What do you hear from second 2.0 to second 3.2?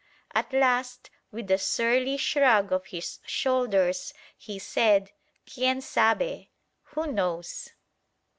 shrug of his